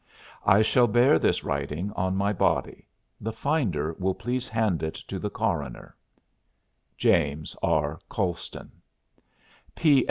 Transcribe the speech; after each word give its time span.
"I 0.47 0.63
shall 0.63 0.87
bear 0.87 1.19
this 1.19 1.43
writing 1.43 1.91
on 1.91 2.15
my 2.15 2.33
body; 2.33 2.87
the 3.19 3.31
finder 3.31 3.95
will 3.99 4.15
please 4.15 4.47
hand 4.47 4.81
it 4.81 4.95
to 4.95 5.19
the 5.19 5.29
coroner. 5.29 5.95
"JAMES 6.97 7.55
R. 7.61 7.99
COLSTON. 8.09 8.71